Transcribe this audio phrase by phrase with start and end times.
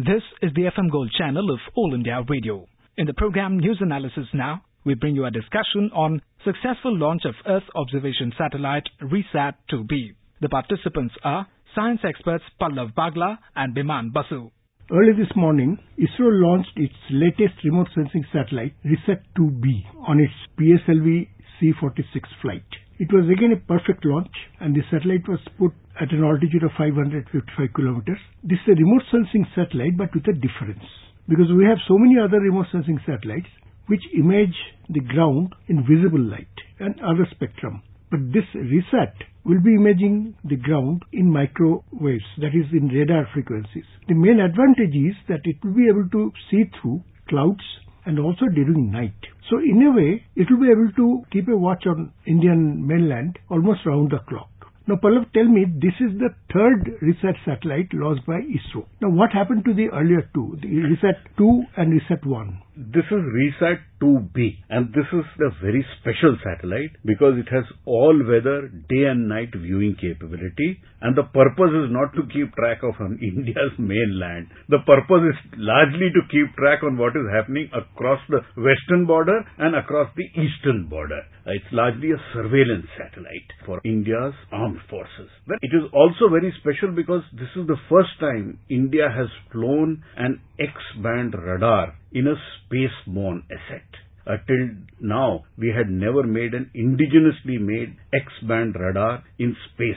[0.00, 2.64] This is the FM Gold channel of All India Radio.
[2.96, 7.34] In the program News Analysis Now, we bring you a discussion on successful launch of
[7.46, 10.14] Earth observation satellite RISAT-2B.
[10.40, 14.48] The participants are science experts Pallav Bagla and Biman Basu.
[14.90, 21.28] Early this morning, ISRO launched its latest remote sensing satellite, RISAT-2B, on its PSLV
[21.60, 22.64] C-46 flight.
[23.00, 26.76] It was again a perfect launch and the satellite was put at an altitude of
[26.76, 28.20] 555 kilometers.
[28.44, 30.84] This is a remote sensing satellite but with a difference.
[31.26, 33.48] Because we have so many other remote sensing satellites
[33.86, 34.52] which image
[34.90, 37.80] the ground in visible light and other spectrum.
[38.10, 39.16] But this RISAT
[39.48, 43.88] will be imaging the ground in microwaves, that is in radar frequencies.
[44.08, 47.64] The main advantage is that it will be able to see through clouds
[48.04, 49.14] and also during night.
[49.48, 53.38] So in a way, it will be able to keep a watch on Indian mainland
[53.48, 54.48] almost round the clock.
[54.86, 58.86] Now, Pallav, tell me, this is the third RISAT satellite launched by ISRO.
[59.00, 62.62] Now, what happened to the earlier two, the RISAT 2 and RISAT 1?
[62.80, 68.72] This is RISAT 2B and this is a very special satellite because it has all-weather
[68.88, 73.76] day and night viewing capability and the purpose is not to keep track of India's
[73.76, 74.48] mainland.
[74.70, 79.44] The purpose is largely to keep track on what is happening across the western border
[79.58, 81.20] and across the eastern border.
[81.52, 85.28] It's largely a surveillance satellite for India's armed forces.
[85.46, 90.02] But it is also very special because this is the first time India has flown
[90.16, 92.34] an X-band radar in a
[92.66, 93.86] space-borne asset.
[94.26, 94.68] Uh, till
[95.00, 99.96] now, we had never made an indigenously made X-band radar in space.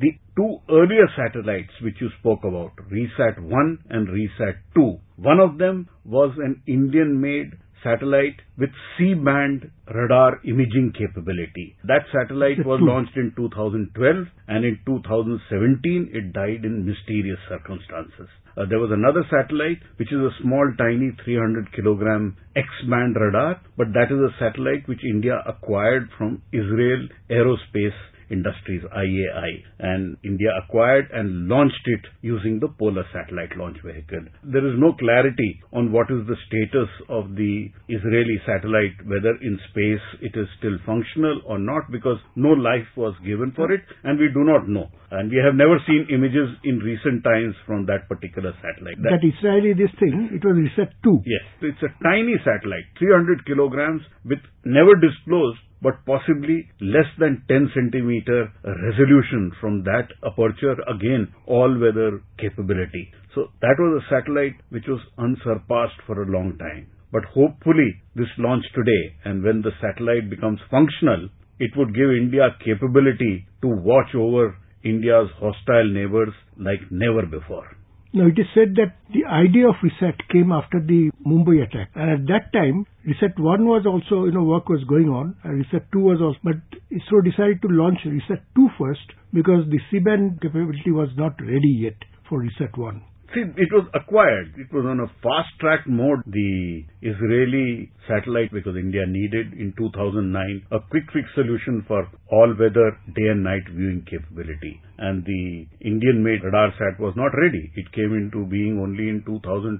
[0.00, 6.32] The two earlier satellites which you spoke about, RISAT-1 and RISAT-2, one of them was
[6.38, 7.52] an Indian-made
[7.82, 11.76] satellite with C-band radar imaging capability.
[11.84, 18.28] That satellite was launched in 2012 and in 2017 it died in mysterious circumstances.
[18.56, 23.92] Uh, there was another satellite which is a small tiny 300 kilogram X-band radar but
[23.94, 27.96] that is a satellite which India acquired from Israel Aerospace
[28.30, 34.24] Industries, IAI, and India acquired and launched it using the Polar Satellite Launch Vehicle.
[34.44, 39.58] There is no clarity on what is the status of the Israeli satellite, whether in
[39.70, 44.18] space it is still functional or not, because no life was given for it, and
[44.18, 44.86] we do not know.
[45.10, 49.02] And we have never seen images in recent times from that particular satellite.
[49.02, 51.26] That, that Israeli this thing, it was RISAT 2.
[51.26, 51.74] Yes.
[51.74, 58.52] It's a tiny satellite, 300 kilograms with never disclosed but possibly less than 10 centimeter
[58.64, 63.10] resolution from that aperture, again, all-weather capability.
[63.34, 66.88] So that was a satellite which was unsurpassed for a long time.
[67.12, 72.48] But hopefully this launch today and when the satellite becomes functional, it would give India
[72.64, 77.76] capability to watch over India's hostile neighbors like never before.
[78.12, 81.90] Now, it is said that the idea of RISAT came after the Mumbai attack.
[81.94, 85.36] And at that time, RISAT 1 was also, you know, work was going on.
[85.44, 86.56] And RISAT 2 was also, but
[86.90, 91.96] ISRO decided to launch RISAT 2 first because the C-band capability was not ready yet
[92.28, 93.02] for RISAT 1.
[93.32, 94.58] See, it was acquired.
[94.58, 96.18] It was on a fast track mode.
[96.26, 102.90] The Israeli satellite, because India needed in 2009 a quick fix solution for all weather
[103.14, 104.82] day and night viewing capability.
[104.98, 107.70] And the Indian made radar sat was not ready.
[107.76, 109.78] It came into being only in 2012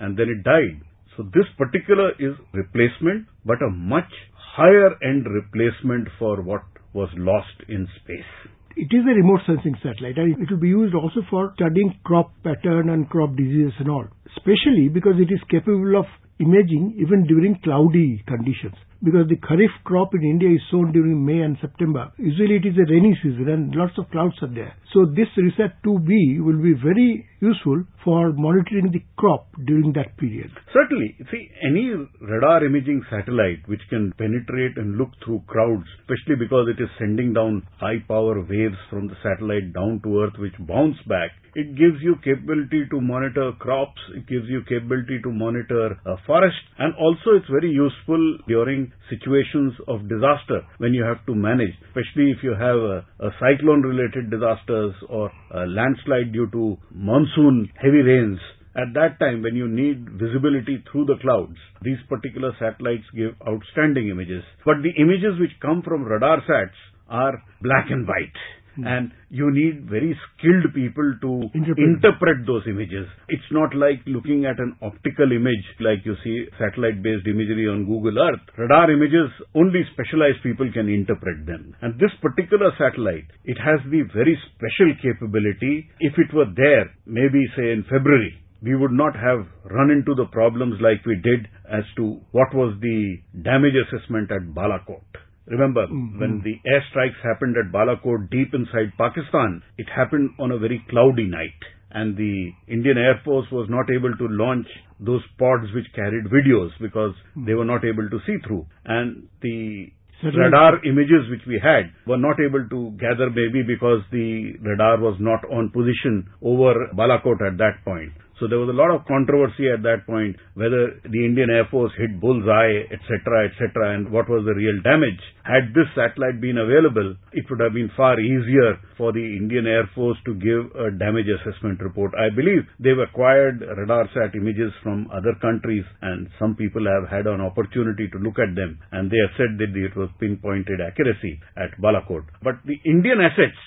[0.00, 0.84] and then it died.
[1.16, 7.56] So this particular is replacement, but a much higher end replacement for what was lost
[7.68, 8.52] in space.
[8.76, 12.32] It is a remote sensing satellite and it will be used also for studying crop
[12.42, 14.06] pattern and crop diseases and all.
[14.36, 16.06] Especially because it is capable of
[16.40, 21.40] imaging even during cloudy conditions because the kharif crop in India is sown during May
[21.40, 22.12] and September.
[22.18, 24.74] Usually it is a rainy season and lots of clouds are there.
[24.92, 30.50] So this RISAT 2B will be very useful for monitoring the crop during that period.
[30.72, 31.16] Certainly.
[31.30, 31.90] See, any
[32.20, 37.32] radar imaging satellite which can penetrate and look through crowds, especially because it is sending
[37.32, 42.00] down high power waves from the satellite down to earth which bounce back, it gives
[42.00, 47.36] you capability to monitor crops, it gives you capability to monitor a forest, and also
[47.36, 52.52] it's very useful during situations of disaster when you have to manage, especially if you
[52.52, 58.38] have a, a cyclone related disasters or a landslide due to monsoon heavy rains.
[58.74, 64.08] At that time, when you need visibility through the clouds, these particular satellites give outstanding
[64.08, 64.42] images.
[64.64, 66.78] But the images which come from radar sats
[67.08, 68.32] are black and white.
[68.76, 68.86] Hmm.
[68.86, 71.78] And you need very skilled people to interpret.
[71.78, 72.46] interpret.
[72.46, 73.06] those images.
[73.28, 78.18] It's not like looking at an optical image like you see satellite-based imagery on Google
[78.18, 78.40] Earth.
[78.56, 81.76] Radar images, only specialized people can interpret them.
[81.82, 85.88] And this particular satellite, it has the very special capability.
[86.00, 90.26] If it were there, maybe say in February, we would not have run into the
[90.30, 95.02] problems like we did as to what was the damage assessment at Balakot.
[95.46, 96.20] Remember, mm-hmm.
[96.20, 101.26] when the airstrikes happened at Balakot deep inside Pakistan, it happened on a very cloudy
[101.26, 101.58] night.
[101.90, 104.66] And the Indian Air Force was not able to launch
[104.98, 108.66] those pods which carried videos because they were not able to see through.
[108.86, 109.92] And the
[110.24, 115.16] radar images which we had were not able to gather maybe because the radar was
[115.18, 118.12] not on position over Balakot at that point.
[118.40, 121.92] So there was a lot of controversy at that point whether the Indian Air Force
[121.96, 125.20] hit bullseye, etc., etc., and what was the real damage.
[125.44, 129.88] Had this satellite been available, it would have been far easier for the Indian Air
[129.94, 132.12] Force to give a damage assessment report.
[132.14, 137.26] I believe they've acquired radar sat images from other countries and some people have had
[137.26, 141.40] an opportunity to look at them and they have said that it was pinpointed accuracy
[141.56, 142.24] at Balakot.
[142.42, 143.58] But the Indian assets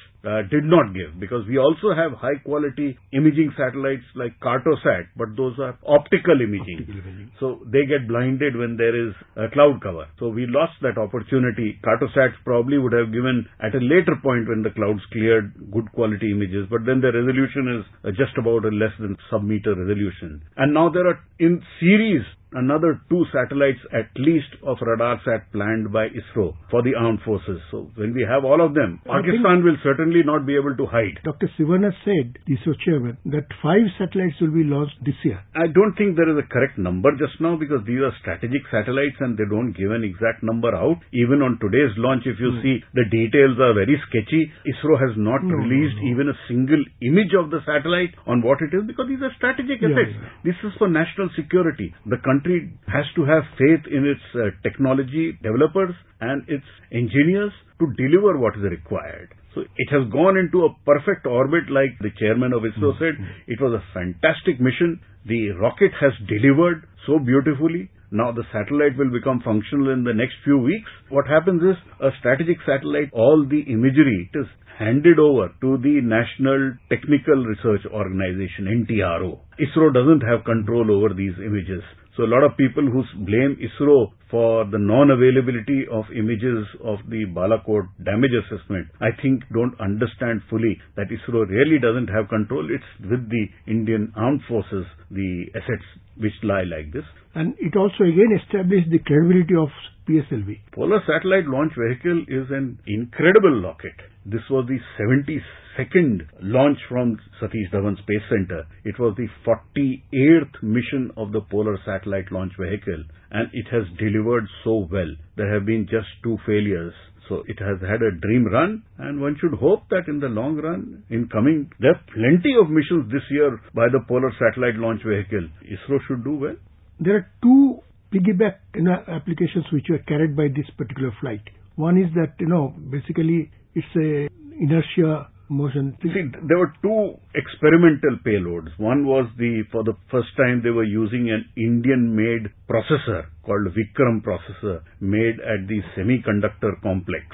[0.50, 5.54] did not give because we also have high quality imaging satellites like Cartosat, but those
[5.60, 6.82] are optical imaging.
[6.82, 7.32] optical imaging.
[7.40, 10.08] So they get blinded when there is a cloud cover.
[10.20, 11.78] So we lost that opportunity.
[11.86, 16.32] Cartosat probably would have given at a later point when the clouds cleared good quality
[16.32, 20.42] images, but then the resolution is uh, just about a less than sub meter resolution.
[20.58, 22.26] And now there are in series
[22.56, 27.60] another two satellites at least of RadarSat planned by ISRO for the armed forces.
[27.72, 31.20] So when we have all of them, Pakistan will certainly not be able to hide.
[31.24, 31.50] Dr.
[31.58, 35.40] Sivan has said, ISRO chairman, that five satellites will be launched this year.
[35.56, 39.20] I don't think there is a correct number just now because these are strategic satellites
[39.20, 41.00] and they don't give an exact number out.
[41.12, 42.62] Even on today's launch, if you mm.
[42.64, 44.52] see, the details are very sketchy.
[44.66, 46.12] ISRO has not no, released no, no.
[46.12, 49.82] even a single image of the satellite on what it is because these are strategic
[49.82, 50.14] yeah, assets.
[50.16, 50.30] Yeah.
[50.46, 51.94] This is for national security.
[52.06, 57.52] The country country has to have faith in its uh, technology developers and its engineers
[57.80, 59.34] to deliver what is required.
[59.54, 63.00] So it has gone into a perfect orbit like the chairman of ISRO mm-hmm.
[63.00, 63.16] said.
[63.48, 65.00] It was a fantastic mission.
[65.26, 67.90] The rocket has delivered so beautifully.
[68.16, 70.90] Now the satellite will become functional in the next few weeks.
[71.10, 74.48] What happens is a strategic satellite, all the imagery is
[74.80, 79.40] handed over to the National Technical Research Organization, NTRO.
[79.60, 81.84] ISRO doesn't have control over these images.
[82.16, 87.26] So a lot of people who blame ISRO for the non-availability of images of the
[87.28, 92.64] Balakot damage assessment, I think don't understand fully that ISRO really doesn't have control.
[92.72, 95.84] It's with the Indian armed forces, the assets
[96.18, 97.06] which lie like this.
[97.34, 99.70] And it also again established the credibility of
[100.08, 100.72] PSLV.
[100.74, 103.96] Polar Satellite Launch Vehicle is an incredible rocket.
[104.26, 108.66] This was the 72nd launch from Satish Dhawan Space Center.
[108.84, 114.46] It was the 48th mission of the Polar Satellite Launch Vehicle and it has delivered
[114.64, 115.12] so well.
[115.36, 116.94] There have been just two failures.
[117.28, 120.58] So it has had a dream run and one should hope that in the long
[120.58, 125.02] run, in coming, there are plenty of missions this year by the Polar Satellite Launch
[125.04, 125.50] Vehicle.
[125.64, 126.56] ISRO should do well.
[127.00, 127.80] There are two
[128.14, 131.42] piggyback you know, applications which were carried by this particular flight.
[131.76, 134.30] One is that, you know, basically it's a
[134.62, 135.98] inertia motion.
[136.02, 136.10] See,
[136.48, 138.78] there were two experimental payloads.
[138.78, 144.22] One was the, for the first time they were using an Indian-made processor called Vikram
[144.24, 147.26] processor made at the semiconductor complex.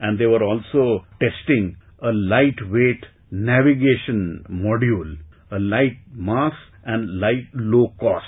[0.00, 5.16] And they were also testing a lightweight navigation module,
[5.52, 8.26] a light mass and light low cost.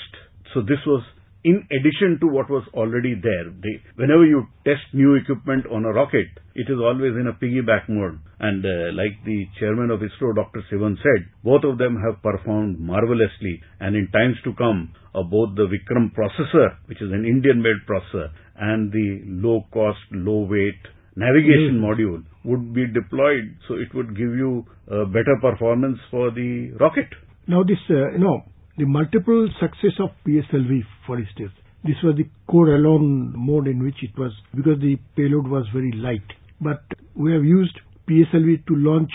[0.54, 1.02] So this was
[1.44, 3.50] in addition to what was already there.
[3.50, 7.88] They, whenever you test new equipment on a rocket, it is always in a piggyback
[7.88, 8.20] mode.
[8.38, 10.62] And uh, like the chairman of ISRO, Dr.
[10.70, 13.60] Sivan said, both of them have performed marvelously.
[13.80, 18.30] And in times to come, uh, both the Vikram processor, which is an Indian-made processor,
[18.56, 20.78] and the low-cost, low-weight
[21.16, 21.84] navigation mm-hmm.
[21.84, 27.06] module would be deployed, so it would give you a better performance for the rocket.
[27.46, 28.42] Now, this, uh, you know,
[28.78, 31.52] the multiple success of PSLV, for instance,
[31.84, 35.92] this was the core alone mode in which it was, because the payload was very
[35.92, 36.22] light.
[36.60, 36.82] But
[37.14, 39.10] we have used PSLV to launch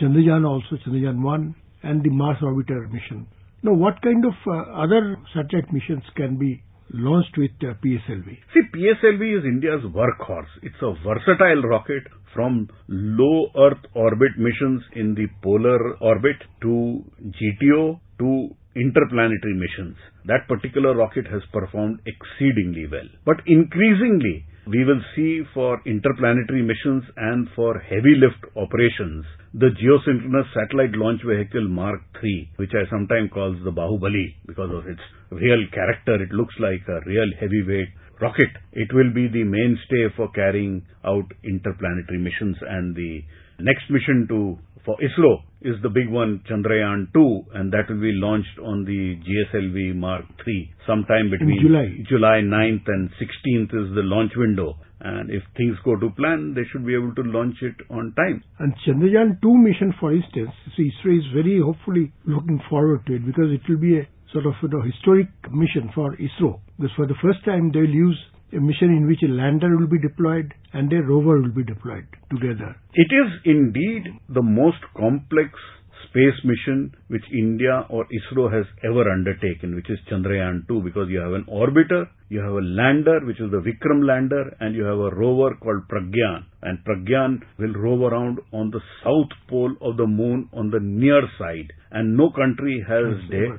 [0.00, 3.26] Chandrayaan also, Chandrayaan 1, and the Mars Orbiter mission.
[3.62, 8.26] Now, what kind of uh, other satellite missions can be launched with uh, PSLV?
[8.26, 10.50] See, PSLV is India's workhorse.
[10.62, 12.04] It's a versatile rocket
[12.34, 19.96] from low Earth orbit missions in the polar orbit to GTO to interplanetary missions.
[20.26, 23.08] That particular rocket has performed exceedingly well.
[23.24, 29.24] But increasingly, we will see for interplanetary missions and for heavy lift operations
[29.54, 34.88] the geosynchronous satellite launch vehicle Mark III, which I sometimes call the Bahubali because of
[34.88, 35.00] its
[35.30, 36.22] real character.
[36.22, 37.88] It looks like a real heavyweight
[38.18, 38.48] rocket.
[38.72, 43.20] It will be the mainstay for carrying out interplanetary missions and the
[43.60, 48.12] next mission to for ISRO is the big one, Chandrayaan 2, and that will be
[48.12, 51.86] launched on the GSLV Mark 3 sometime between July.
[52.08, 54.74] July 9th and 16th is the launch window.
[55.04, 58.42] And if things go to plan, they should be able to launch it on time.
[58.58, 63.26] And Chandrayaan 2 mission, for instance, see, ISRO is very hopefully looking forward to it
[63.26, 66.58] because it will be a sort of you know, historic mission for ISRO.
[66.78, 68.18] Because for the first time, they will use
[68.52, 72.06] a mission in which a lander will be deployed and a rover will be deployed
[72.30, 72.76] together.
[72.94, 75.50] It is indeed the most complex
[76.08, 81.20] space mission which India or ISRO has ever undertaken, which is Chandrayaan 2, because you
[81.20, 84.98] have an orbiter, you have a lander, which is the Vikram lander, and you have
[84.98, 86.46] a rover called Pragyan.
[86.62, 91.20] And Pragyan will rove around on the south pole of the moon on the near
[91.38, 91.72] side.
[91.90, 93.04] And no country has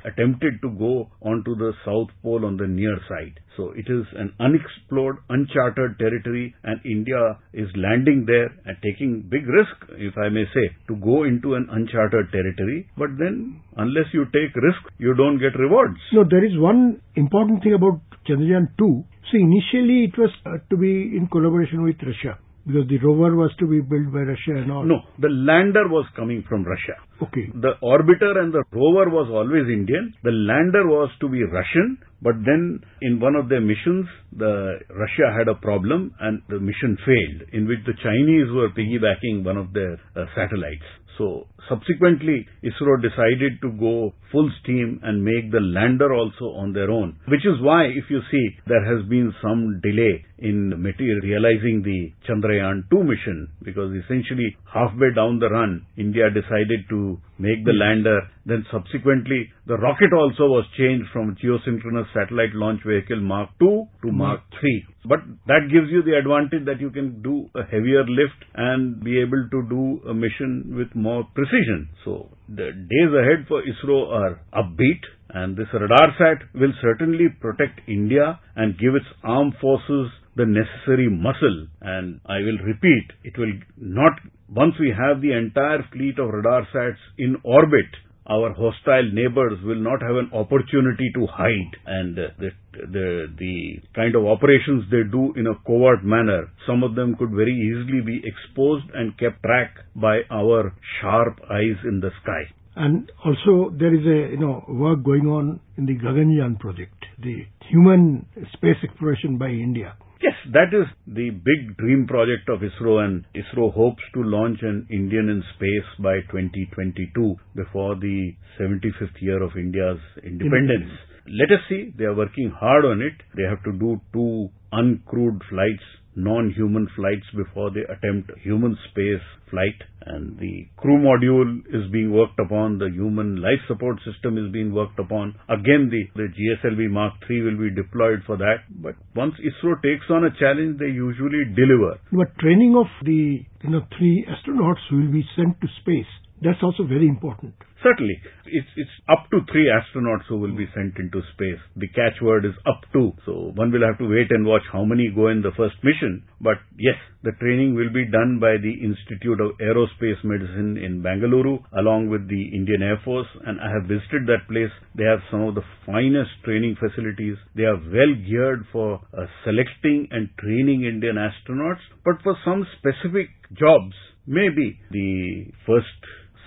[0.05, 3.37] attempted to go onto the south pole on the near side.
[3.57, 9.45] So it is an unexplored, uncharted territory and India is landing there and taking big
[9.47, 12.89] risk, if I may say, to go into an uncharted territory.
[12.97, 15.99] But then, unless you take risk, you don't get rewards.
[16.13, 19.03] No, there is one important thing about Chandrayaan 2.
[19.31, 23.51] See, initially it was uh, to be in collaboration with Russia because the rover was
[23.59, 24.85] to be built by Russia and all.
[24.85, 26.95] No, the lander was coming from Russia.
[27.21, 27.51] Okay.
[27.53, 30.13] The orbiter and the rover was always Indian.
[30.23, 35.27] The lander was to be Russian, but then in one of their missions, the Russia
[35.37, 39.73] had a problem and the mission failed, in which the Chinese were piggybacking one of
[39.73, 40.87] their uh, satellites.
[41.17, 46.89] So subsequently, ISRO decided to go full steam and make the lander also on their
[46.89, 52.11] own, which is why, if you see, there has been some delay in materializing the
[52.27, 58.21] Chandrayaan 2 mission, because essentially halfway down the run, India decided to make the lander.
[58.45, 64.11] Then subsequently, the rocket also was changed from geosynchronous satellite launch vehicle Mark 2 to
[64.11, 64.59] Mark hmm.
[64.59, 64.85] 3.
[65.05, 69.19] But that gives you the advantage that you can do a heavier lift and be
[69.19, 71.89] able to do a mission with more precision.
[72.05, 75.01] So the days ahead for ISRO are upbeat
[75.33, 81.09] and this radar sat will certainly protect India and give its armed forces the necessary
[81.09, 81.67] muscle.
[81.81, 84.13] And I will repeat, it will not,
[84.55, 87.89] once we have the entire fleet of radar sats in orbit,
[88.27, 91.73] our hostile neighbors will not have an opportunity to hide.
[91.85, 93.55] And uh, the, the the
[93.95, 98.01] kind of operations they do in a covert manner some of them could very easily
[98.01, 102.43] be exposed and kept track by our sharp eyes in the sky
[102.75, 107.45] And also there is a you know work going on in the Gaganyaan project, the
[107.69, 109.95] human space exploration by India.
[110.21, 114.87] Yes, that is the big dream project of ISRO and ISRO hopes to launch an
[114.89, 120.89] Indian in space by 2022 before the 75th year of India's independence.
[121.27, 123.13] Let us see, they are working hard on it.
[123.35, 125.83] They have to do two uncrewed flights
[126.15, 132.39] non-human flights before they attempt human space flight and the crew module is being worked
[132.39, 135.35] upon, the human life support system is being worked upon.
[135.47, 138.65] Again, the, the GSLV Mark III will be deployed for that.
[138.69, 141.99] But once ISRO takes on a challenge, they usually deliver.
[142.11, 146.09] But training of the you know three astronauts who will be sent to space,
[146.41, 147.53] that's also very important.
[147.83, 151.59] Certainly, it's it's up to three astronauts who will be sent into space.
[151.75, 155.11] The catchword is up to, so one will have to wait and watch how many
[155.13, 156.23] go in the first mission.
[156.39, 161.59] But yes, the training will be done by the Institute of Aerospace Medicine in Bangalore
[161.77, 164.71] along with the Indian Air Force and I have visited that place.
[164.95, 167.35] They have some of the finest training facilities.
[167.55, 173.27] They are well geared for uh, selecting and training Indian astronauts, but for some specific
[173.51, 175.99] jobs, maybe the first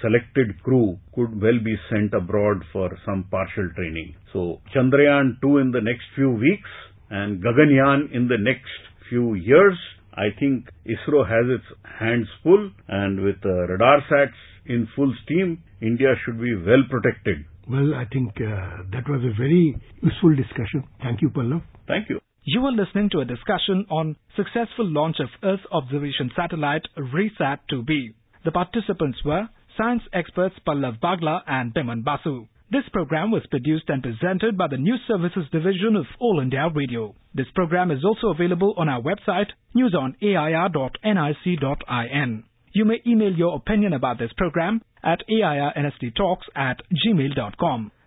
[0.06, 4.14] selected crew could well be sent abroad for some partial training.
[4.32, 6.70] So Chandrayaan 2 in the next few weeks
[7.10, 8.70] and Gaganyaan in the next
[9.08, 9.76] few years.
[10.14, 11.68] I think ISRO has its
[12.00, 17.44] hands full and with uh, radar sats in full steam, India should be well protected.
[17.68, 20.84] Well, I think uh, that was a very useful discussion.
[21.02, 21.62] Thank you, Pallav.
[21.86, 22.20] Thank you.
[22.44, 28.14] You were listening to a discussion on successful launch of Earth observation satellite RISAT 2B.
[28.44, 32.46] The participants were science experts Pallav Bagla and Biman Basu.
[32.70, 37.14] This program was produced and presented by the News Services Division of All India Radio.
[37.34, 42.44] This program is also available on our website newsonair.nic.in.
[42.72, 47.92] You may email your opinion about this program at airnsttalks at gmail.com.